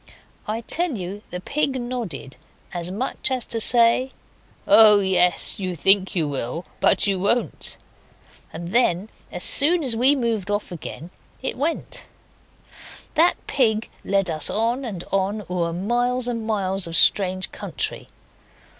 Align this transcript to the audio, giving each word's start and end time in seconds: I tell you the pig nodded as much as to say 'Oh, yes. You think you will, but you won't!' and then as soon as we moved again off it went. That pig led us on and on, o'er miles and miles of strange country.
I 0.47 0.61
tell 0.61 0.97
you 0.97 1.21
the 1.29 1.39
pig 1.39 1.79
nodded 1.79 2.35
as 2.73 2.89
much 2.89 3.29
as 3.29 3.45
to 3.45 3.61
say 3.61 4.13
'Oh, 4.67 4.99
yes. 4.99 5.59
You 5.59 5.75
think 5.75 6.15
you 6.15 6.27
will, 6.27 6.65
but 6.79 7.05
you 7.05 7.19
won't!' 7.19 7.77
and 8.51 8.69
then 8.69 9.09
as 9.31 9.43
soon 9.43 9.83
as 9.83 9.95
we 9.95 10.15
moved 10.15 10.49
again 10.49 11.11
off 11.13 11.43
it 11.43 11.55
went. 11.55 12.07
That 13.13 13.35
pig 13.45 13.91
led 14.03 14.31
us 14.31 14.49
on 14.49 14.85
and 14.85 15.03
on, 15.11 15.43
o'er 15.47 15.71
miles 15.71 16.27
and 16.27 16.47
miles 16.47 16.87
of 16.87 16.95
strange 16.95 17.51
country. 17.51 18.07